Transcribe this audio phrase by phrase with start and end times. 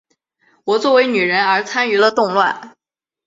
[0.65, 2.75] 我作为女人而参与了动乱。